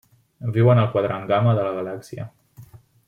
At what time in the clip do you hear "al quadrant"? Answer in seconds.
0.83-1.27